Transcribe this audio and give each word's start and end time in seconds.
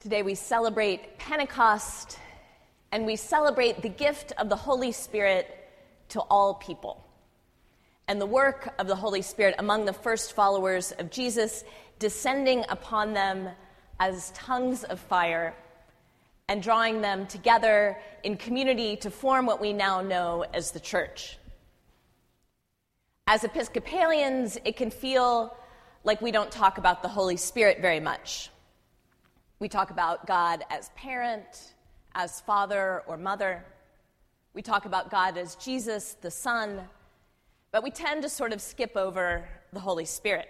Today 0.00 0.22
we 0.22 0.36
celebrate 0.36 1.18
Pentecost 1.18 2.20
and 2.92 3.04
we 3.04 3.16
celebrate 3.16 3.82
the 3.82 3.88
gift 3.88 4.32
of 4.38 4.48
the 4.48 4.54
Holy 4.54 4.92
Spirit 4.92 5.52
to 6.10 6.20
all 6.20 6.54
people 6.54 7.04
and 8.06 8.20
the 8.20 8.26
work 8.26 8.72
of 8.78 8.86
the 8.86 8.94
Holy 8.94 9.22
Spirit 9.22 9.56
among 9.58 9.86
the 9.86 9.92
first 9.92 10.34
followers 10.34 10.92
of 11.00 11.10
Jesus, 11.10 11.64
descending 11.98 12.64
upon 12.68 13.12
them 13.12 13.48
as 13.98 14.30
tongues 14.36 14.84
of 14.84 15.00
fire 15.00 15.52
and 16.46 16.62
drawing 16.62 17.00
them 17.00 17.26
together 17.26 17.98
in 18.22 18.36
community 18.36 18.94
to 18.98 19.10
form 19.10 19.46
what 19.46 19.60
we 19.60 19.72
now 19.72 20.00
know 20.00 20.44
as 20.54 20.70
the 20.70 20.78
church. 20.78 21.38
As 23.26 23.42
Episcopalians, 23.42 24.58
it 24.64 24.76
can 24.76 24.92
feel 24.92 25.56
like 26.04 26.20
we 26.20 26.30
don't 26.30 26.52
talk 26.52 26.78
about 26.78 27.02
the 27.02 27.08
Holy 27.08 27.36
Spirit 27.36 27.80
very 27.80 27.98
much. 27.98 28.50
We 29.60 29.68
talk 29.68 29.90
about 29.90 30.24
God 30.24 30.64
as 30.70 30.90
parent, 30.90 31.74
as 32.14 32.40
father 32.42 33.02
or 33.08 33.16
mother. 33.16 33.64
We 34.54 34.62
talk 34.62 34.84
about 34.84 35.10
God 35.10 35.36
as 35.36 35.56
Jesus, 35.56 36.14
the 36.20 36.30
Son, 36.30 36.82
but 37.72 37.82
we 37.82 37.90
tend 37.90 38.22
to 38.22 38.28
sort 38.28 38.52
of 38.52 38.60
skip 38.60 38.96
over 38.96 39.48
the 39.72 39.80
Holy 39.80 40.04
Spirit. 40.04 40.48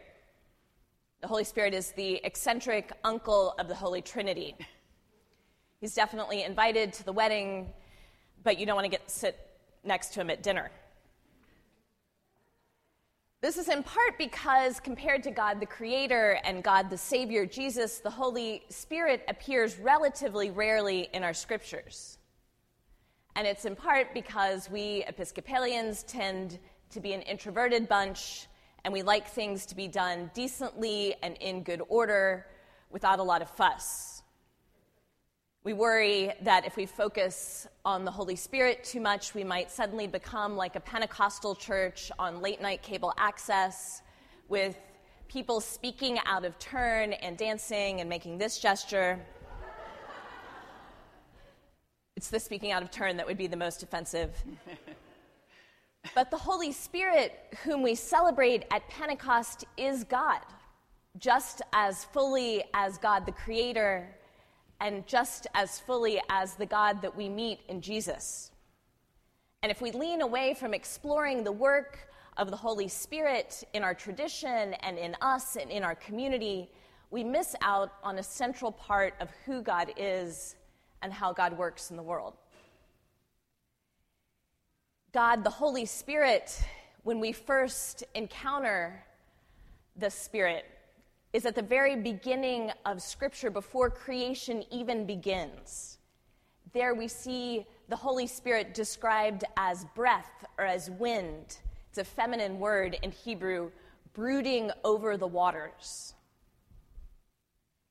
The 1.23 1.27
Holy 1.27 1.45
Spirit 1.45 1.73
is 1.73 1.92
the 1.92 2.20
eccentric 2.23 2.92
uncle 3.02 3.55
of 3.59 3.66
the 3.66 3.74
Holy 3.74 4.02
Trinity. 4.02 4.55
He's 5.80 5.95
definitely 5.95 6.42
invited 6.42 6.92
to 6.95 7.05
the 7.05 7.12
wedding, 7.12 7.72
but 8.45 8.59
you 8.59 8.66
don't 8.66 8.77
want 8.77 8.84
to 8.84 8.91
get 8.91 9.11
sit 9.11 9.38
next 9.84 10.12
to 10.14 10.20
him 10.20 10.28
at 10.28 10.42
dinner. 10.42 10.70
This 13.41 13.56
is 13.56 13.69
in 13.69 13.84
part 13.84 14.19
because, 14.19 14.80
compared 14.80 15.23
to 15.23 15.30
God 15.30 15.60
the 15.60 15.66
Creator 15.66 16.41
and 16.42 16.60
God 16.60 16.91
the 16.91 16.98
Savior, 16.98 17.47
Jesus, 17.47 18.01
the 18.01 18.11
Holy 18.11 18.64
Spirit, 18.69 19.24
appears 19.28 19.78
relatively 19.78 20.51
rarely 20.51 21.09
in 21.12 21.23
our 21.23 21.33
scriptures. 21.33 22.19
And 23.36 23.47
it's 23.47 23.64
in 23.64 23.77
part 23.77 24.12
because 24.12 24.69
we 24.69 25.05
Episcopalians 25.06 26.03
tend 26.03 26.59
to 26.91 26.98
be 26.98 27.12
an 27.12 27.22
introverted 27.22 27.89
bunch 27.89 28.48
and 28.84 28.92
we 28.92 29.03
like 29.03 29.28
things 29.28 29.66
to 29.66 29.77
be 29.77 29.86
done 29.86 30.33
decently 30.34 31.14
and 31.22 31.36
in 31.36 31.62
good 31.62 31.83
order 31.89 32.44
without 32.91 33.20
a 33.20 33.22
lot 33.22 33.41
of 33.41 33.48
fuss. 33.50 34.17
We 35.64 35.73
worry 35.73 36.33
that 36.42 36.64
if 36.67 36.77
we 36.77 36.87
focus 36.87 37.67
on 37.84 38.05
the 38.05 38.12
Holy 38.12 38.37
Spirit 38.37 38.84
too 38.84 39.01
much, 39.01 39.34
we 39.34 39.42
might 39.42 39.73
suddenly 39.73 40.06
become 40.06 40.56
like 40.56 40.77
a 40.77 40.81
Pentecostal 40.81 41.56
church 41.56 42.12
on 42.17 42.41
late 42.41 42.62
night 42.62 42.81
cable 42.81 43.12
access 43.19 44.03
with 44.48 44.78
people 45.27 45.61
speaking 45.61 46.20
out 46.27 46.45
of 46.45 46.56
turn 46.61 47.12
and 47.12 47.37
dancing 47.37 48.00
and 48.00 48.09
making 48.09 48.39
this 48.39 48.61
gesture. 48.61 49.19
it's 52.17 52.31
the 52.31 52.39
speaking 52.39 52.70
out 52.70 52.84
of 52.84 52.93
turn 52.93 53.17
that 53.17 53.27
would 53.27 53.37
be 53.37 53.48
the 53.48 53.56
most 53.56 53.83
offensive. 53.83 54.37
but 56.15 56.31
the 56.31 56.39
Holy 56.39 56.70
Spirit, 56.70 57.33
whom 57.65 57.83
we 57.83 57.97
celebrate 57.97 58.65
at 58.70 58.89
Pentecost, 58.89 59.65
is 59.77 60.05
God, 60.05 60.41
just 61.19 61.62
as 61.72 62.05
fully 62.05 62.62
as 62.75 62.97
God 62.97 63.27
the 63.27 63.33
Creator 63.33 64.15
and 64.81 65.07
just 65.07 65.47
as 65.55 65.81
fully 65.81 66.21
as 66.29 66.55
the 66.55 66.67
God 66.67 67.03
that 67.03 67.17
we 67.17 67.29
meet 67.29 67.61
in 67.69 67.81
Jesus. 67.81 68.53
And 69.62 69.73
if 69.73 69.81
we 69.81 69.91
lean 69.91 70.21
away 70.21 70.55
from 70.55 70.73
exploring 70.73 71.43
the 71.43 71.53
work 71.53 71.98
of 72.37 72.51
the 72.51 72.57
Holy 72.57 72.87
Spirit 72.87 73.65
in 73.75 73.83
our 73.83 73.95
tradition 73.95 74.75
and 74.75 74.97
in 74.97 75.17
us 75.21 75.56
and 75.56 75.71
in 75.71 75.83
our 75.83 75.97
community, 75.97 76.71
we 77.11 77.25
miss 77.25 77.56
out 77.62 77.93
on 78.05 78.19
a 78.19 78.23
central 78.23 78.71
part 78.71 79.15
of 79.21 79.31
who 79.45 79.62
God 79.62 79.93
is 79.97 80.55
and 81.03 81.12
how 81.12 81.33
God 81.33 81.56
works 81.59 81.91
in 81.91 81.97
the 81.97 82.03
world. 82.03 82.34
God, 85.12 85.43
the 85.43 85.50
Holy 85.50 85.87
Spirit, 85.87 86.56
when 87.03 87.19
we 87.19 87.33
first 87.33 88.05
encounter 88.15 89.03
the 89.97 90.11
Spirit, 90.11 90.65
is 91.33 91.44
at 91.44 91.55
the 91.55 91.62
very 91.62 91.97
beginning 91.97 92.72
of 92.87 93.03
Scripture, 93.03 93.50
before 93.50 93.91
creation 93.91 94.65
even 94.71 95.06
begins. 95.06 95.99
There 96.72 96.94
we 96.94 97.09
see 97.09 97.66
the 97.89 97.97
Holy 97.97 98.27
Spirit 98.27 98.75
described 98.75 99.44
as 99.56 99.84
breath 99.94 100.44
or 100.59 100.65
as 100.65 100.91
wind. 100.91 101.59
It's 101.88 101.99
a 101.99 102.05
feminine 102.05 102.59
word 102.59 102.99
in 103.03 103.11
Hebrew, 103.11 103.71
brooding 104.15 104.71
over 104.84 105.17
the 105.17 105.27
waters. 105.27 106.15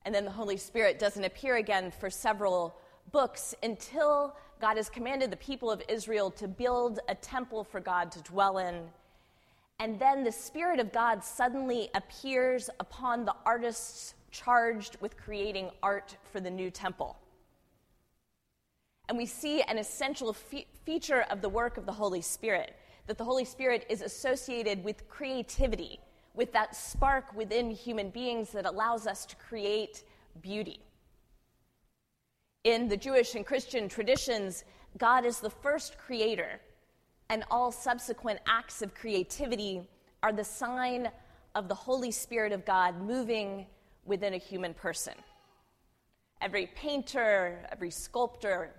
And 0.04 0.14
then 0.14 0.24
the 0.24 0.30
Holy 0.30 0.56
Spirit 0.56 0.98
doesn't 0.98 1.24
appear 1.24 1.56
again 1.56 1.90
for 1.90 2.10
several 2.10 2.76
books 3.12 3.54
until 3.62 4.36
God 4.60 4.76
has 4.76 4.88
commanded 4.88 5.30
the 5.30 5.36
people 5.36 5.70
of 5.70 5.82
Israel 5.88 6.30
to 6.32 6.48
build 6.48 7.00
a 7.08 7.14
temple 7.14 7.64
for 7.64 7.80
God 7.80 8.10
to 8.12 8.22
dwell 8.22 8.58
in 8.58 8.88
and 9.80 9.98
then 9.98 10.24
the 10.24 10.32
Spirit 10.32 10.80
of 10.80 10.92
God 10.92 11.22
suddenly 11.22 11.88
appears 11.94 12.68
upon 12.80 13.24
the 13.24 13.34
artists 13.46 14.14
charged 14.30 14.96
with 15.00 15.16
creating 15.16 15.70
art 15.82 16.16
for 16.32 16.40
the 16.40 16.50
new 16.50 16.70
temple. 16.70 17.16
And 19.08 19.16
we 19.16 19.24
see 19.24 19.62
an 19.62 19.78
essential 19.78 20.32
fe- 20.32 20.66
feature 20.84 21.24
of 21.30 21.40
the 21.40 21.48
work 21.48 21.78
of 21.78 21.86
the 21.86 21.92
Holy 21.92 22.20
Spirit 22.20 22.76
that 23.06 23.16
the 23.16 23.24
Holy 23.24 23.44
Spirit 23.44 23.86
is 23.88 24.02
associated 24.02 24.84
with 24.84 25.08
creativity, 25.08 25.98
with 26.34 26.52
that 26.52 26.76
spark 26.76 27.34
within 27.34 27.70
human 27.70 28.10
beings 28.10 28.50
that 28.50 28.66
allows 28.66 29.06
us 29.06 29.24
to 29.26 29.36
create 29.36 30.04
beauty. 30.42 30.80
In 32.64 32.88
the 32.88 32.96
Jewish 32.96 33.34
and 33.34 33.46
Christian 33.46 33.88
traditions, 33.88 34.64
God 34.98 35.24
is 35.24 35.40
the 35.40 35.48
first 35.48 35.96
creator 35.96 36.60
and 37.30 37.44
all 37.50 37.70
subsequent 37.70 38.40
acts 38.46 38.82
of 38.82 38.94
creativity 38.94 39.82
are 40.22 40.32
the 40.32 40.44
sign 40.44 41.10
of 41.54 41.68
the 41.68 41.74
Holy 41.74 42.10
Spirit 42.10 42.52
of 42.52 42.64
God 42.64 43.00
moving 43.00 43.66
within 44.04 44.34
a 44.34 44.38
human 44.38 44.74
person. 44.74 45.14
Every 46.40 46.66
painter, 46.74 47.66
every 47.70 47.90
sculptor, 47.90 48.74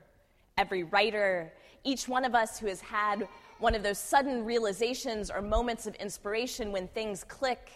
every 0.58 0.84
writer, 0.84 1.54
each 1.84 2.08
one 2.08 2.26
of 2.26 2.36
us 2.36 2.60
who 2.60 2.68
has 2.68 2.82
had 2.82 3.28
one 3.60 3.76
of 3.76 3.84
those 3.84 4.00
sudden 4.00 4.46
realizations 4.46 5.30
or 5.30 5.42
moments 5.42 5.86
of 5.86 5.96
inspiration 5.96 6.72
when 6.72 6.88
things 6.90 7.24
click 7.24 7.72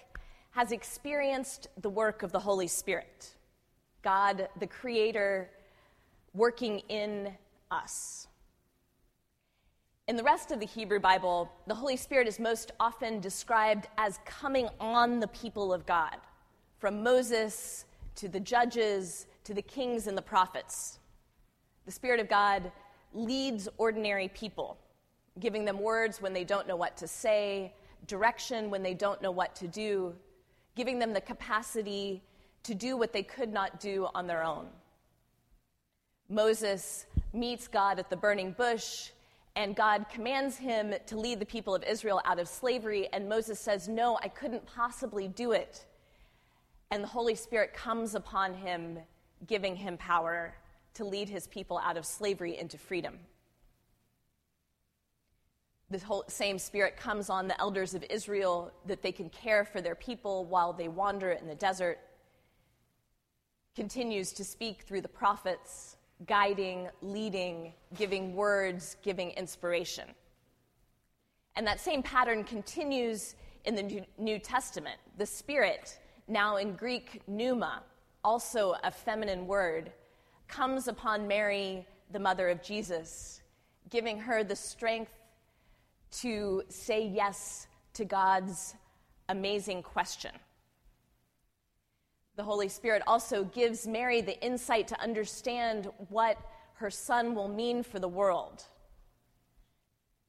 has 0.52 0.72
experienced 0.72 1.68
the 1.82 1.90
work 1.90 2.24
of 2.24 2.32
the 2.32 2.40
Holy 2.40 2.68
Spirit. 2.68 3.30
God, 4.02 4.48
the 4.60 4.68
Creator, 4.68 5.50
working 6.34 6.80
in 6.90 7.34
us. 7.72 8.28
In 10.10 10.18
the 10.18 10.24
rest 10.24 10.52
of 10.52 10.60
the 10.60 10.66
Hebrew 10.66 11.00
Bible, 11.00 11.50
the 11.66 11.76
Holy 11.76 11.96
Spirit 11.96 12.28
is 12.28 12.38
most 12.38 12.74
often 12.78 13.22
described 13.22 13.88
as 13.98 14.20
coming 14.26 14.68
on 14.78 15.22
the 15.22 15.30
people 15.30 15.72
of 15.72 15.86
God, 15.86 16.18
from 16.78 17.02
Moses 17.02 17.86
to 18.16 18.28
the 18.28 18.40
judges 18.42 19.28
to 19.46 19.54
the 19.54 19.62
kings 19.62 20.08
and 20.08 20.18
the 20.18 20.22
prophets. 20.22 21.00
The 21.86 21.92
Spirit 21.94 22.20
of 22.20 22.28
God 22.28 22.70
leads 23.14 23.70
ordinary 23.78 24.28
people, 24.28 24.78
giving 25.40 25.64
them 25.64 25.80
words 25.80 26.22
when 26.22 26.34
they 26.34 26.44
don't 26.44 26.68
know 26.68 26.76
what 26.76 26.98
to 26.98 27.08
say, 27.08 27.74
direction 28.06 28.70
when 28.70 28.84
they 28.84 28.94
don't 28.94 29.22
know 29.22 29.32
what 29.32 29.56
to 29.56 29.70
do, 29.70 30.14
giving 30.76 31.00
them 31.00 31.14
the 31.14 31.22
capacity 31.22 32.22
to 32.64 32.76
do 32.76 32.98
what 32.98 33.14
they 33.14 33.24
could 33.24 33.54
not 33.54 33.80
do 33.80 34.10
on 34.14 34.28
their 34.28 34.44
own. 34.44 34.68
Moses 36.28 37.06
meets 37.32 37.70
God 37.70 38.00
at 38.00 38.10
the 38.10 38.18
burning 38.18 38.52
bush 38.52 39.12
and 39.56 39.76
God 39.76 40.06
commands 40.12 40.58
him 40.58 40.96
to 41.06 41.18
lead 41.18 41.40
the 41.40 41.46
people 41.46 41.76
of 41.76 41.84
Israel 41.84 42.22
out 42.26 42.40
of 42.40 42.48
slavery, 42.48 43.08
and 43.14 43.30
Moses 43.30 43.60
says, 43.60 43.88
No, 43.88 44.18
I 44.24 44.28
couldn't 44.28 44.66
possibly 44.66 45.28
do 45.28 45.52
it. 45.52 45.86
And 46.90 47.04
the 47.04 47.08
Holy 47.08 47.36
Spirit 47.36 47.74
comes 47.74 48.16
upon 48.16 48.56
him, 48.56 49.00
giving 49.48 49.76
him 49.76 49.98
power 49.98 50.56
to 50.96 51.06
lead 51.06 51.30
his 51.30 51.48
people 51.48 51.80
out 51.80 51.98
of 51.98 52.06
slavery 52.06 52.58
into 52.58 52.78
freedom. 52.78 53.20
The 55.90 56.00
whole, 56.00 56.24
same 56.28 56.58
Spirit 56.58 56.98
comes 56.98 57.30
on 57.30 57.48
the 57.48 57.60
elders 57.60 57.94
of 57.94 58.04
Israel 58.10 58.72
that 58.88 59.04
they 59.04 59.12
can 59.12 59.30
care 59.30 59.66
for 59.66 59.82
their 59.82 59.96
people 59.96 60.46
while 60.46 60.74
they 60.74 60.88
wander 60.88 61.32
in 61.32 61.48
the 61.48 61.56
desert, 61.56 62.00
continues 63.76 64.34
to 64.34 64.44
speak 64.44 64.84
through 64.84 65.02
the 65.02 65.08
prophets 65.08 65.98
guiding, 66.26 66.88
leading, 67.02 67.74
giving 67.96 68.36
words, 68.36 68.98
giving 69.04 69.32
inspiration. 69.32 70.08
And 71.56 71.68
that 71.68 71.80
same 71.80 72.02
pattern 72.02 72.44
continues 72.44 73.36
in 73.66 73.76
the 73.76 74.06
New 74.18 74.40
Testament. 74.40 75.00
The 75.18 75.26
Spirit, 75.26 76.00
now 76.28 76.58
in 76.58 76.74
Greek 76.74 77.22
pneuma, 77.28 77.84
also 78.24 78.76
a 78.84 78.92
feminine 78.92 79.48
word, 79.48 79.92
comes 80.48 80.88
upon 80.88 81.28
Mary, 81.28 81.86
the 82.12 82.20
mother 82.20 82.50
of 82.50 82.62
Jesus, 82.62 83.42
giving 83.90 84.20
her 84.20 84.44
the 84.44 84.56
strength 84.56 85.12
to 86.12 86.64
say 86.70 87.06
yes 87.06 87.68
to 87.94 88.06
God's 88.06 88.76
amazing 89.30 89.84
question. 89.84 90.32
The 92.36 92.44
Holy 92.44 92.68
Spirit 92.68 93.04
also 93.06 93.44
gives 93.44 93.88
Mary 93.88 94.22
the 94.22 94.40
insight 94.44 94.88
to 94.88 95.00
understand 95.00 95.90
what 96.10 96.38
her 96.76 96.90
son 96.90 97.36
will 97.36 97.48
mean 97.48 97.84
for 97.84 98.00
the 98.00 98.08
world. 98.08 98.64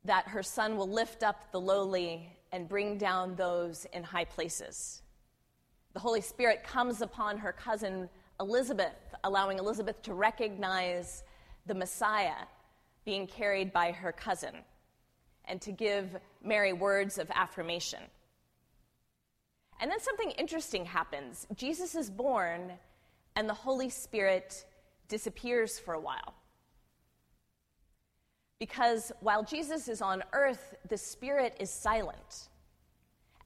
That 0.04 0.28
her 0.28 0.42
son 0.42 0.76
will 0.76 0.88
lift 0.88 1.22
up 1.22 1.50
the 1.50 1.60
lowly 1.60 2.36
and 2.52 2.68
bring 2.68 2.98
down 2.98 3.36
those 3.36 3.86
in 3.92 4.02
high 4.02 4.26
places. 4.26 5.00
The 5.94 6.00
Holy 6.00 6.20
Spirit 6.20 6.62
comes 6.62 7.00
upon 7.00 7.38
her 7.38 7.52
cousin 7.52 8.10
Elizabeth, 8.38 9.14
allowing 9.22 9.58
Elizabeth 9.58 10.02
to 10.02 10.12
recognize 10.12 11.24
the 11.66 11.74
Messiah 11.74 12.46
being 13.04 13.26
carried 13.26 13.72
by 13.72 13.92
her 13.92 14.12
cousin 14.12 14.56
and 15.46 15.60
to 15.62 15.72
give 15.72 16.16
Mary 16.42 16.72
words 16.72 17.16
of 17.18 17.30
affirmation. 17.34 18.00
And 19.81 19.91
then 19.91 20.00
something 20.00 20.31
interesting 20.32 20.85
happens. 20.85 21.47
Jesus 21.56 21.94
is 21.94 22.11
born, 22.11 22.73
and 23.37 23.49
the 23.49 23.55
Holy 23.55 23.91
Spirit 23.91 24.65
disappears 25.09 25.79
for 25.79 25.94
a 25.94 26.00
while. 26.00 26.35
Because 28.59 29.12
while 29.21 29.43
Jesus 29.43 29.88
is 29.88 30.00
on 30.00 30.23
earth, 30.32 30.75
the 30.88 30.97
Spirit 30.97 31.56
is 31.61 31.71
silent. 31.71 32.49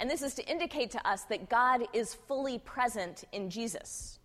And 0.01 0.09
this 0.09 0.23
is 0.23 0.35
to 0.35 0.49
indicate 0.49 0.91
to 0.93 1.09
us 1.09 1.25
that 1.25 1.49
God 1.49 1.83
is 1.93 2.15
fully 2.15 2.59
present 2.61 3.25
in 3.33 3.51
Jesus. 3.51 4.21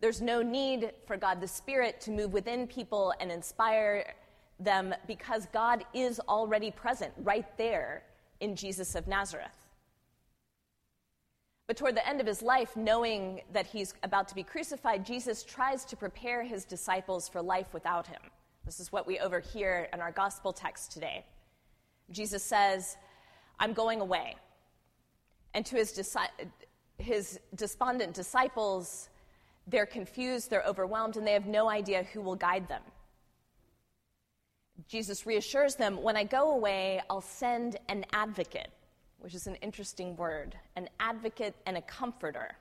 There's 0.00 0.20
no 0.20 0.42
need 0.42 0.92
for 1.06 1.16
God 1.16 1.40
the 1.40 1.48
Spirit 1.48 2.00
to 2.02 2.10
move 2.10 2.32
within 2.32 2.66
people 2.66 3.14
and 3.18 3.32
inspire 3.32 4.14
them 4.60 4.94
because 5.06 5.46
God 5.52 5.84
is 5.92 6.20
already 6.28 6.70
present 6.70 7.12
right 7.18 7.46
there 7.58 8.04
in 8.40 8.54
Jesus 8.54 8.94
of 8.94 9.08
Nazareth. 9.08 9.65
But 11.66 11.76
toward 11.76 11.96
the 11.96 12.06
end 12.06 12.20
of 12.20 12.26
his 12.26 12.42
life, 12.42 12.76
knowing 12.76 13.40
that 13.52 13.66
he's 13.66 13.94
about 14.04 14.28
to 14.28 14.34
be 14.34 14.44
crucified, 14.44 15.04
Jesus 15.04 15.42
tries 15.42 15.84
to 15.86 15.96
prepare 15.96 16.44
his 16.44 16.64
disciples 16.64 17.28
for 17.28 17.42
life 17.42 17.74
without 17.74 18.06
him. 18.06 18.20
This 18.64 18.78
is 18.78 18.92
what 18.92 19.06
we 19.06 19.18
overhear 19.18 19.88
in 19.92 20.00
our 20.00 20.12
gospel 20.12 20.52
text 20.52 20.92
today. 20.92 21.24
Jesus 22.10 22.42
says, 22.42 22.96
I'm 23.58 23.72
going 23.72 24.00
away. 24.00 24.36
And 25.54 25.66
to 25.66 25.76
his, 25.76 26.16
his 26.98 27.40
despondent 27.54 28.14
disciples, 28.14 29.08
they're 29.66 29.86
confused, 29.86 30.50
they're 30.50 30.62
overwhelmed, 30.62 31.16
and 31.16 31.26
they 31.26 31.32
have 31.32 31.46
no 31.46 31.68
idea 31.68 32.04
who 32.12 32.20
will 32.20 32.36
guide 32.36 32.68
them. 32.68 32.82
Jesus 34.88 35.26
reassures 35.26 35.74
them, 35.74 36.00
When 36.02 36.16
I 36.16 36.24
go 36.24 36.52
away, 36.52 37.00
I'll 37.10 37.20
send 37.20 37.76
an 37.88 38.04
advocate 38.12 38.70
which 39.26 39.34
is 39.34 39.48
an 39.48 39.56
interesting 39.56 40.14
word, 40.14 40.54
an 40.76 40.88
advocate 41.00 41.56
and 41.66 41.76
a 41.76 41.82
comforter. 41.82 42.52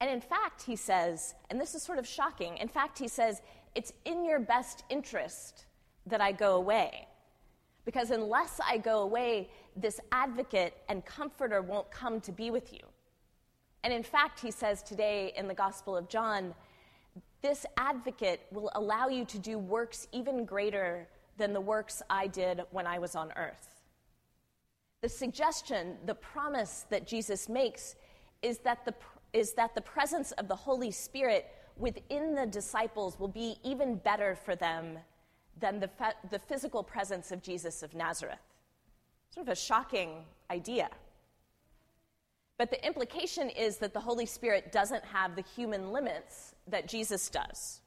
And 0.00 0.08
in 0.08 0.22
fact, 0.22 0.62
he 0.62 0.74
says, 0.74 1.34
and 1.50 1.60
this 1.60 1.74
is 1.74 1.82
sort 1.82 1.98
of 1.98 2.06
shocking, 2.06 2.56
in 2.56 2.66
fact, 2.66 2.98
he 2.98 3.08
says, 3.08 3.42
it's 3.74 3.92
in 4.06 4.24
your 4.24 4.40
best 4.40 4.84
interest 4.88 5.66
that 6.06 6.22
I 6.22 6.32
go 6.32 6.54
away. 6.54 7.06
Because 7.84 8.10
unless 8.10 8.58
I 8.66 8.78
go 8.78 9.00
away, 9.00 9.50
this 9.76 10.00
advocate 10.12 10.72
and 10.88 11.04
comforter 11.04 11.60
won't 11.60 11.90
come 11.90 12.22
to 12.22 12.32
be 12.32 12.50
with 12.50 12.72
you. 12.72 12.80
And 13.84 13.92
in 13.92 14.02
fact, 14.02 14.40
he 14.40 14.50
says 14.50 14.82
today 14.82 15.34
in 15.36 15.46
the 15.46 15.52
Gospel 15.52 15.94
of 15.94 16.08
John, 16.08 16.54
this 17.42 17.66
advocate 17.76 18.46
will 18.50 18.70
allow 18.76 19.08
you 19.08 19.26
to 19.26 19.38
do 19.38 19.58
works 19.58 20.08
even 20.10 20.46
greater 20.46 21.06
than 21.36 21.52
the 21.52 21.60
works 21.60 22.00
I 22.08 22.28
did 22.28 22.62
when 22.70 22.86
I 22.86 22.98
was 22.98 23.14
on 23.14 23.30
earth. 23.36 23.77
The 25.00 25.08
suggestion, 25.08 25.96
the 26.06 26.14
promise 26.14 26.86
that 26.90 27.06
Jesus 27.06 27.48
makes 27.48 27.94
is 28.42 28.58
that 28.58 28.84
the, 28.84 28.94
is 29.32 29.52
that 29.52 29.74
the 29.74 29.80
presence 29.80 30.32
of 30.32 30.48
the 30.48 30.56
Holy 30.56 30.90
Spirit 30.90 31.46
within 31.76 32.34
the 32.34 32.46
disciples 32.46 33.18
will 33.18 33.28
be 33.28 33.56
even 33.62 33.96
better 33.96 34.34
for 34.34 34.56
them 34.56 34.98
than 35.60 35.78
the, 35.80 35.90
the 36.30 36.38
physical 36.38 36.82
presence 36.82 37.30
of 37.30 37.42
Jesus 37.42 37.82
of 37.82 37.94
Nazareth. 37.94 38.38
Sort 39.32 39.46
of 39.46 39.52
a 39.52 39.56
shocking 39.56 40.24
idea. 40.50 40.88
But 42.56 42.70
the 42.70 42.84
implication 42.84 43.50
is 43.50 43.76
that 43.78 43.94
the 43.94 44.00
Holy 44.00 44.26
Spirit 44.26 44.72
doesn't 44.72 45.04
have 45.04 45.36
the 45.36 45.42
human 45.42 45.92
limits 45.92 46.54
that 46.66 46.88
Jesus 46.88 47.28
does. 47.30 47.80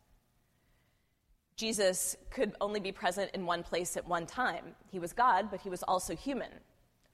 Jesus 1.57 2.15
could 2.29 2.55
only 2.61 2.79
be 2.79 2.93
present 2.93 3.31
in 3.33 3.45
one 3.45 3.63
place 3.63 3.97
at 3.97 4.07
one 4.07 4.25
time. 4.25 4.75
He 4.89 4.97
was 4.97 5.11
God, 5.11 5.49
but 5.51 5.59
he 5.59 5.69
was 5.69 5.83
also 5.83 6.15
human. 6.15 6.51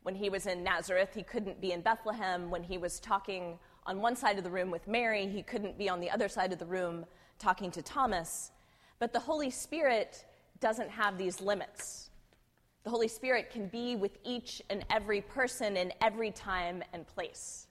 When 0.07 0.15
he 0.15 0.30
was 0.30 0.48
in 0.48 0.63
Nazareth, 0.63 1.09
he 1.13 1.21
couldn't 1.21 1.59
be 1.59 1.74
in 1.74 1.81
Bethlehem. 1.81 2.50
When 2.50 2.63
he 2.63 2.77
was 2.77 3.01
talking 3.01 3.59
on 3.86 4.00
one 4.00 4.15
side 4.15 4.38
of 4.38 4.45
the 4.45 4.50
room 4.50 4.71
with 4.71 4.88
Mary, 4.88 5.27
he 5.27 5.44
couldn't 5.44 5.77
be 5.77 5.89
on 5.89 6.00
the 6.00 6.09
other 6.09 6.30
side 6.30 6.54
of 6.54 6.59
the 6.59 6.65
room 6.65 7.06
talking 7.39 7.69
to 7.71 7.81
Thomas. 7.81 8.51
But 9.00 9.12
the 9.12 9.19
Holy 9.19 9.50
Spirit 9.50 10.24
doesn't 10.62 10.89
have 10.89 11.18
these 11.18 11.42
limits. 11.42 12.09
The 12.86 12.89
Holy 12.89 13.09
Spirit 13.09 13.51
can 13.51 13.68
be 13.68 13.98
with 13.98 14.18
each 14.24 14.62
and 14.69 14.86
every 14.89 15.19
person 15.19 15.75
in 15.75 15.92
every 16.00 16.31
time 16.31 16.83
and 16.94 17.06
place. 17.06 17.68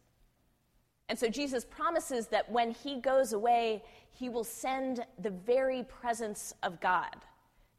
And 1.08 1.18
so 1.18 1.30
Jesus 1.30 1.64
promises 1.64 2.26
that 2.26 2.52
when 2.52 2.70
he 2.70 3.00
goes 3.00 3.32
away, 3.32 3.82
he 4.10 4.28
will 4.28 4.44
send 4.44 5.06
the 5.20 5.30
very 5.30 5.84
presence 5.84 6.52
of 6.62 6.82
God 6.82 7.16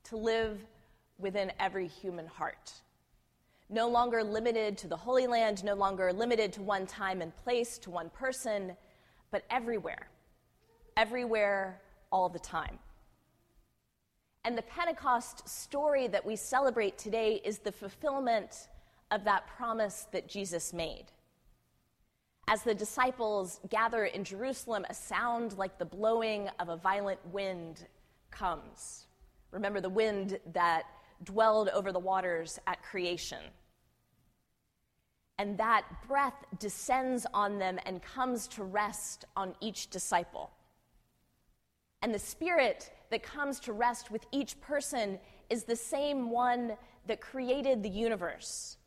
to 0.05 0.17
live 0.17 0.65
within 1.19 1.51
every 1.59 1.87
human 1.87 2.25
heart 2.25 2.71
no 3.69 3.87
longer 3.87 4.23
limited 4.23 4.77
to 4.79 4.87
the 4.87 4.95
Holy 4.95 5.27
Land, 5.27 5.63
no 5.63 5.73
longer 5.73 6.13
limited 6.13 6.53
to 6.53 6.61
one 6.61 6.85
time 6.87 7.21
and 7.21 7.35
place, 7.35 7.77
to 7.79 7.89
one 7.89 8.09
person, 8.09 8.75
but 9.31 9.43
everywhere. 9.49 10.09
Everywhere, 10.95 11.81
all 12.11 12.29
the 12.29 12.39
time. 12.39 12.79
And 14.45 14.57
the 14.57 14.61
Pentecost 14.63 15.47
story 15.47 16.07
that 16.07 16.25
we 16.25 16.37
celebrate 16.37 16.97
today 16.97 17.41
is 17.43 17.59
the 17.59 17.71
fulfillment 17.71 18.69
of 19.11 19.25
that 19.25 19.45
promise 19.47 20.07
that 20.13 20.29
Jesus 20.29 20.73
made. 20.73 21.05
As 22.47 22.63
the 22.63 22.73
disciples 22.73 23.59
gather 23.69 24.05
in 24.05 24.23
Jerusalem, 24.23 24.85
a 24.89 24.93
sound 24.93 25.57
like 25.57 25.77
the 25.77 25.85
blowing 25.85 26.47
of 26.59 26.69
a 26.69 26.77
violent 26.77 27.19
wind 27.27 27.85
comes. 28.31 29.07
Remember 29.51 29.81
the 29.81 29.89
wind 29.89 30.39
that 30.53 30.83
dwelled 31.23 31.69
over 31.69 31.91
the 31.91 31.99
waters 31.99 32.59
at 32.67 32.81
creation. 32.83 33.39
And 35.39 35.57
that 35.57 35.85
breath 36.07 36.45
descends 36.59 37.27
on 37.33 37.59
them 37.59 37.79
and 37.85 38.01
comes 38.01 38.47
to 38.49 38.63
rest 38.63 39.25
on 39.35 39.53
each 39.61 39.89
disciple. 39.89 40.51
And 42.01 42.13
the 42.13 42.19
spirit 42.19 42.91
that 43.11 43.23
comes 43.23 43.59
to 43.61 43.73
rest 43.73 44.11
with 44.11 44.25
each 44.31 44.59
person 44.61 45.19
is 45.49 45.63
the 45.63 45.75
same 45.75 46.29
one 46.29 46.73
that 47.05 47.21
created 47.21 47.83
the 47.83 47.89
universe, 47.89 48.77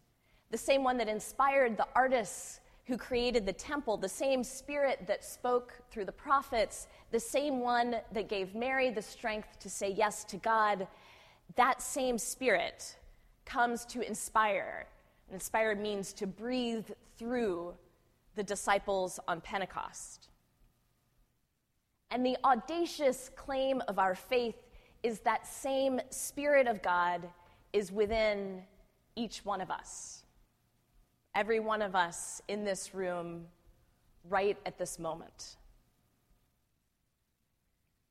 the 0.50 0.58
same 0.58 0.84
one 0.84 0.98
that 0.98 1.08
inspired 1.08 1.76
the 1.76 1.86
artists 1.94 2.60
who 2.86 2.96
created 2.96 3.46
the 3.46 3.52
temple, 3.52 3.96
the 3.96 4.08
same 4.08 4.42
spirit 4.42 5.06
that 5.06 5.24
spoke 5.24 5.72
through 5.90 6.04
the 6.04 6.12
prophets, 6.12 6.88
the 7.12 7.20
same 7.20 7.60
one 7.60 7.96
that 8.12 8.28
gave 8.28 8.54
Mary 8.54 8.90
the 8.90 9.00
strength 9.00 9.58
to 9.60 9.70
say 9.70 9.90
yes 9.96 10.24
to 10.24 10.36
God 10.38 10.88
that 11.56 11.82
same 11.82 12.18
spirit 12.18 12.96
comes 13.44 13.84
to 13.86 14.00
inspire. 14.00 14.86
And 15.28 15.34
Inspire 15.34 15.74
means 15.74 16.12
to 16.14 16.26
breathe 16.26 16.86
through 17.16 17.74
the 18.36 18.42
disciples 18.42 19.18
on 19.28 19.40
Pentecost. 19.40 20.28
And 22.10 22.26
the 22.26 22.36
audacious 22.44 23.30
claim 23.36 23.82
of 23.88 23.98
our 23.98 24.14
faith 24.14 24.56
is 25.02 25.20
that 25.20 25.46
same 25.46 26.00
Spirit 26.10 26.66
of 26.66 26.82
God 26.82 27.28
is 27.72 27.92
within 27.92 28.62
each 29.16 29.44
one 29.44 29.60
of 29.60 29.70
us. 29.70 30.24
Every 31.34 31.60
one 31.60 31.82
of 31.82 31.94
us 31.94 32.42
in 32.48 32.64
this 32.64 32.94
room, 32.94 33.46
right 34.28 34.58
at 34.66 34.78
this 34.78 34.98
moment. 34.98 35.56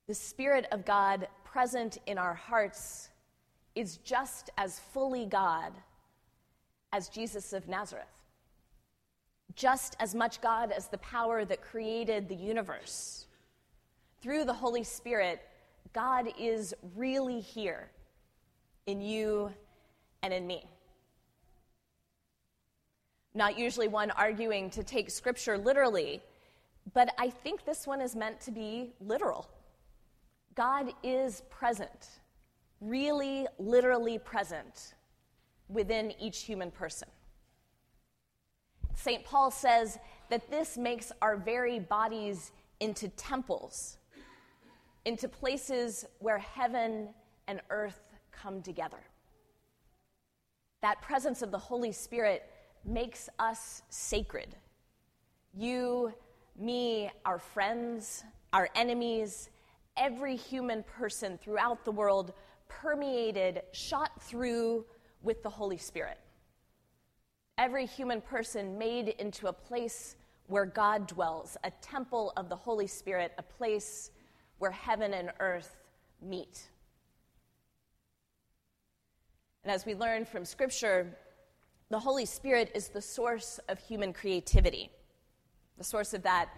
The 0.08 0.14
Spirit 0.14 0.66
of 0.72 0.84
God 0.84 1.28
present 1.44 1.98
in 2.06 2.16
our 2.16 2.34
hearts 2.34 3.09
is 3.80 3.96
just 4.04 4.50
as 4.58 4.78
fully 4.78 5.24
God 5.24 5.72
as 6.92 7.08
Jesus 7.08 7.54
of 7.54 7.66
Nazareth. 7.66 8.04
Just 9.56 9.96
as 9.98 10.14
much 10.14 10.42
God 10.42 10.70
as 10.70 10.88
the 10.88 10.98
power 10.98 11.46
that 11.46 11.62
created 11.62 12.28
the 12.28 12.34
universe. 12.34 13.26
Through 14.20 14.44
the 14.44 14.52
Holy 14.52 14.84
Spirit, 14.84 15.40
God 15.94 16.28
is 16.38 16.74
really 16.94 17.40
here 17.40 17.90
in 18.86 19.00
you 19.00 19.50
and 20.22 20.32
in 20.34 20.46
me. 20.46 20.68
Not 23.34 23.58
usually 23.58 23.88
one 23.88 24.10
arguing 24.10 24.68
to 24.70 24.84
take 24.84 25.10
scripture 25.10 25.56
literally, 25.56 26.20
but 26.92 27.14
I 27.16 27.30
think 27.30 27.64
this 27.64 27.86
one 27.86 28.02
is 28.02 28.14
meant 28.14 28.40
to 28.42 28.50
be 28.50 28.92
literal. 29.00 29.48
God 30.54 30.92
is 31.02 31.42
present 31.48 32.20
really 32.80 33.46
literally 33.58 34.18
present 34.18 34.94
within 35.68 36.12
each 36.20 36.42
human 36.42 36.70
person. 36.70 37.08
St. 38.94 39.24
Paul 39.24 39.50
says 39.50 39.98
that 40.28 40.50
this 40.50 40.76
makes 40.76 41.12
our 41.22 41.36
very 41.36 41.78
bodies 41.78 42.52
into 42.80 43.08
temples, 43.10 43.98
into 45.04 45.28
places 45.28 46.04
where 46.18 46.38
heaven 46.38 47.08
and 47.48 47.60
earth 47.70 48.00
come 48.30 48.62
together. 48.62 49.00
That 50.82 51.00
presence 51.02 51.42
of 51.42 51.50
the 51.50 51.58
Holy 51.58 51.92
Spirit 51.92 52.44
makes 52.84 53.28
us 53.38 53.82
sacred. 53.90 54.56
You, 55.54 56.12
me, 56.58 57.10
our 57.24 57.38
friends, 57.38 58.24
our 58.52 58.68
enemies, 58.74 59.50
every 59.96 60.36
human 60.36 60.82
person 60.82 61.38
throughout 61.38 61.84
the 61.84 61.90
world 61.90 62.32
permeated, 62.70 63.62
shot 63.72 64.22
through 64.22 64.86
with 65.22 65.42
the 65.42 65.50
Holy 65.50 65.76
Spirit. 65.76 66.18
Every 67.58 67.84
human 67.84 68.22
person 68.22 68.78
made 68.78 69.08
into 69.08 69.48
a 69.48 69.52
place 69.52 70.16
where 70.46 70.64
God 70.64 71.06
dwells, 71.06 71.56
a 71.62 71.70
temple 71.82 72.32
of 72.36 72.48
the 72.48 72.56
Holy 72.56 72.86
Spirit, 72.86 73.32
a 73.36 73.42
place 73.42 74.10
where 74.58 74.70
heaven 74.70 75.12
and 75.12 75.30
earth 75.40 75.76
meet. 76.22 76.70
And 79.62 79.72
as 79.72 79.84
we 79.84 79.94
learn 79.94 80.24
from 80.24 80.44
Scripture, 80.44 81.16
the 81.90 81.98
Holy 81.98 82.24
Spirit 82.24 82.70
is 82.74 82.88
the 82.88 83.02
source 83.02 83.60
of 83.68 83.78
human 83.78 84.12
creativity, 84.12 84.90
the 85.76 85.84
source 85.84 86.14
of 86.14 86.22
that 86.22 86.48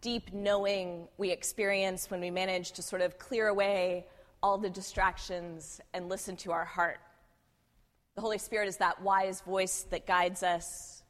deep 0.00 0.32
knowing 0.32 1.08
we 1.16 1.30
experience 1.30 2.10
when 2.10 2.20
we 2.20 2.30
manage 2.30 2.72
to 2.72 2.82
sort 2.82 3.02
of 3.02 3.18
clear 3.18 3.48
away 3.48 4.06
all 4.42 4.58
the 4.58 4.70
distractions 4.70 5.80
and 5.92 6.08
listen 6.08 6.36
to 6.36 6.52
our 6.52 6.64
heart. 6.64 7.00
The 8.14 8.22
Holy 8.22 8.38
Spirit 8.38 8.68
is 8.68 8.78
that 8.78 9.02
wise 9.02 9.40
voice 9.42 9.86
that 9.90 10.06
guides 10.06 10.42
us. 10.42 11.02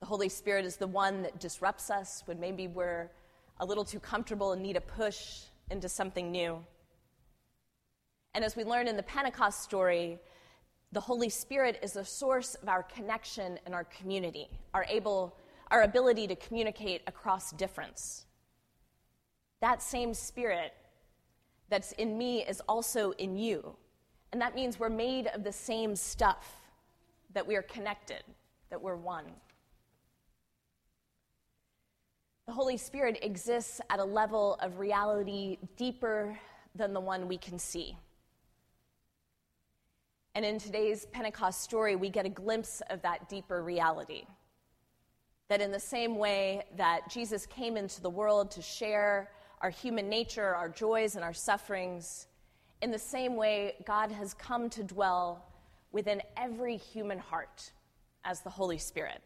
The 0.00 0.06
Holy 0.06 0.28
Spirit 0.28 0.64
is 0.64 0.76
the 0.76 0.86
one 0.86 1.22
that 1.22 1.38
disrupts 1.38 1.90
us 1.90 2.22
when 2.26 2.40
maybe 2.40 2.68
we're 2.68 3.10
a 3.58 3.66
little 3.66 3.84
too 3.84 4.00
comfortable 4.00 4.52
and 4.52 4.62
need 4.62 4.76
a 4.76 4.80
push 4.80 5.40
into 5.70 5.88
something 5.88 6.30
new. 6.30 6.64
And 8.34 8.44
as 8.44 8.56
we 8.56 8.64
learn 8.64 8.88
in 8.88 8.96
the 8.96 9.02
Pentecost 9.02 9.62
story, 9.62 10.18
the 10.92 11.00
Holy 11.00 11.28
Spirit 11.28 11.78
is 11.82 11.92
the 11.92 12.04
source 12.04 12.54
of 12.56 12.68
our 12.68 12.82
connection 12.82 13.58
and 13.66 13.74
our 13.74 13.84
community, 13.84 14.48
our, 14.74 14.84
able, 14.88 15.36
our 15.70 15.82
ability 15.82 16.26
to 16.28 16.36
communicate 16.36 17.02
across 17.06 17.52
difference. 17.52 18.26
That 19.60 19.82
same 19.82 20.14
Spirit 20.14 20.72
that's 21.70 21.92
in 21.92 22.18
me 22.18 22.42
is 22.42 22.60
also 22.68 23.12
in 23.12 23.36
you. 23.36 23.76
And 24.32 24.40
that 24.40 24.54
means 24.54 24.78
we're 24.78 24.90
made 24.90 25.28
of 25.28 25.44
the 25.44 25.52
same 25.52 25.96
stuff, 25.96 26.56
that 27.32 27.46
we 27.46 27.56
are 27.56 27.62
connected, 27.62 28.22
that 28.68 28.80
we're 28.80 28.96
one. 28.96 29.24
The 32.46 32.52
Holy 32.52 32.76
Spirit 32.76 33.18
exists 33.22 33.80
at 33.90 34.00
a 34.00 34.04
level 34.04 34.58
of 34.60 34.80
reality 34.80 35.58
deeper 35.76 36.36
than 36.74 36.92
the 36.92 37.00
one 37.00 37.28
we 37.28 37.38
can 37.38 37.58
see. 37.58 37.96
And 40.34 40.44
in 40.44 40.58
today's 40.58 41.06
Pentecost 41.06 41.60
story, 41.60 41.96
we 41.96 42.08
get 42.08 42.26
a 42.26 42.28
glimpse 42.28 42.82
of 42.90 43.02
that 43.02 43.28
deeper 43.28 43.62
reality. 43.62 44.24
That 45.48 45.60
in 45.60 45.72
the 45.72 45.80
same 45.80 46.16
way 46.16 46.64
that 46.76 47.08
Jesus 47.10 47.46
came 47.46 47.76
into 47.76 48.00
the 48.00 48.10
world 48.10 48.50
to 48.52 48.62
share 48.62 49.30
our 49.60 49.70
human 49.70 50.08
nature, 50.08 50.54
our 50.54 50.68
joys, 50.68 51.16
and 51.16 51.24
our 51.24 51.34
sufferings, 51.34 52.26
in 52.82 52.90
the 52.90 52.98
same 52.98 53.36
way, 53.36 53.74
God 53.84 54.10
has 54.10 54.32
come 54.32 54.70
to 54.70 54.82
dwell 54.82 55.44
within 55.92 56.22
every 56.36 56.76
human 56.76 57.18
heart 57.18 57.72
as 58.24 58.40
the 58.40 58.50
Holy 58.50 58.78
Spirit. 58.78 59.20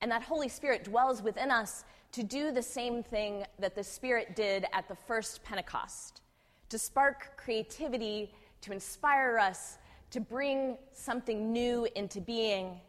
And 0.00 0.10
that 0.12 0.22
Holy 0.22 0.48
Spirit 0.48 0.84
dwells 0.84 1.22
within 1.22 1.50
us 1.50 1.84
to 2.12 2.22
do 2.22 2.52
the 2.52 2.62
same 2.62 3.02
thing 3.02 3.44
that 3.58 3.74
the 3.74 3.82
Spirit 3.82 4.36
did 4.36 4.66
at 4.72 4.86
the 4.88 4.94
first 4.94 5.42
Pentecost 5.42 6.20
to 6.68 6.78
spark 6.78 7.36
creativity, 7.36 8.30
to 8.60 8.72
inspire 8.72 9.38
us, 9.38 9.78
to 10.10 10.20
bring 10.20 10.76
something 10.92 11.52
new 11.52 11.88
into 11.96 12.20
being, 12.20 12.80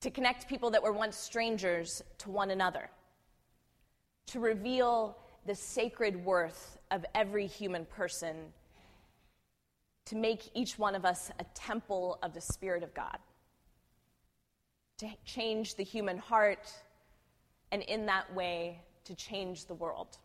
to 0.00 0.10
connect 0.10 0.48
people 0.48 0.70
that 0.70 0.82
were 0.82 0.92
once 0.92 1.16
strangers 1.16 2.02
to 2.18 2.30
one 2.30 2.50
another 2.50 2.90
to 4.28 4.40
reveal 4.40 5.16
the 5.46 5.54
sacred 5.54 6.24
worth 6.24 6.78
of 6.90 7.04
every 7.14 7.46
human 7.46 7.84
person, 7.86 8.36
to 10.04 10.16
make 10.16 10.50
each 10.54 10.78
one 10.78 10.94
of 10.94 11.04
us 11.04 11.30
a 11.38 11.44
temple 11.54 12.18
of 12.22 12.34
the 12.34 12.40
Spirit 12.40 12.82
of 12.82 12.92
God, 12.94 13.18
to 14.98 15.08
change 15.24 15.74
the 15.76 15.82
human 15.82 16.18
heart, 16.18 16.70
and 17.72 17.82
in 17.82 18.06
that 18.06 18.32
way, 18.34 18.80
to 19.04 19.14
change 19.14 19.66
the 19.66 19.74
world. 19.74 20.18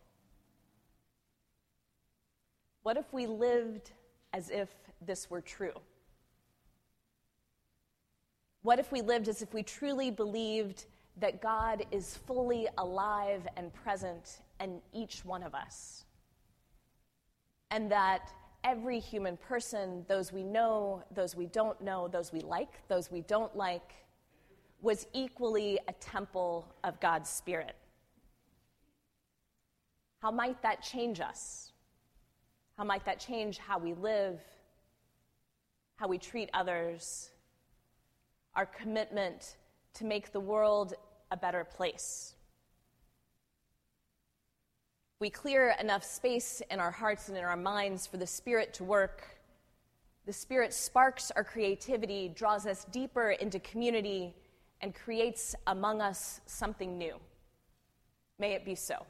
What 2.84 2.98
if 2.98 3.14
we 3.14 3.28
lived 3.28 3.92
as 4.34 4.50
if 4.50 4.70
this 5.02 5.30
were 5.30 5.42
true? 5.42 5.74
What 8.64 8.80
if 8.80 8.92
we 8.92 9.02
lived 9.02 9.30
as 9.30 9.42
if 9.42 9.54
we 9.54 9.64
truly 9.64 10.12
believed 10.12 10.86
that 11.18 11.42
God 11.42 11.86
is 11.92 12.18
fully 12.26 12.68
alive 12.78 13.48
and 13.56 13.74
present 13.74 14.42
in 14.60 14.82
each 14.94 15.24
one 15.24 15.44
of 15.44 15.54
us. 15.54 16.06
And 17.72 17.92
that 17.92 18.32
every 18.64 19.00
human 19.00 19.38
person, 19.38 20.06
those 20.08 20.32
we 20.32 20.44
know, 20.44 21.04
those 21.14 21.36
we 21.36 21.46
don't 21.48 21.80
know, 21.82 22.08
those 22.08 22.32
we 22.32 22.40
like, 22.40 22.88
those 22.88 23.12
we 23.12 23.22
don't 23.22 23.56
like, 23.56 23.94
was 24.82 25.08
equally 25.14 25.80
a 25.88 25.94
temple 25.94 26.68
of 26.84 27.00
God's 27.00 27.30
Spirit. 27.30 27.76
How 30.22 30.32
might 30.32 30.62
that 30.62 30.82
change 30.82 31.20
us? 31.20 31.72
How 32.78 32.84
might 32.84 33.06
that 33.06 33.20
change 33.20 33.58
how 33.60 33.78
we 33.78 33.94
live, 33.94 34.40
how 35.98 36.08
we 36.08 36.18
treat 36.18 36.50
others, 36.54 37.30
our 38.56 38.66
commitment 38.66 39.58
to 39.96 40.06
make 40.06 40.32
the 40.32 40.40
world 40.40 40.94
a 41.32 41.38
better 41.38 41.64
place. 41.64 42.36
We 45.20 45.30
clear 45.30 45.76
enough 45.80 46.04
space 46.04 46.62
in 46.70 46.80
our 46.80 46.92
hearts 46.92 47.30
and 47.30 47.38
in 47.38 47.44
our 47.44 47.56
minds 47.56 48.06
for 48.06 48.18
the 48.18 48.28
Spirit 48.28 48.74
to 48.76 48.84
work. 48.84 49.24
The 50.26 50.34
Spirit 50.34 50.74
sparks 50.74 51.32
our 51.32 51.44
creativity, 51.44 52.32
draws 52.36 52.66
us 52.66 52.86
deeper 52.92 53.32
into 53.32 53.60
community, 53.60 54.36
and 54.82 54.94
creates 54.94 55.56
among 55.68 56.02
us 56.02 56.42
something 56.46 56.98
new. 56.98 57.16
May 58.38 58.52
it 58.52 58.66
be 58.66 58.76
so. 58.76 59.06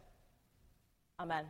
Amen. 1.19 1.45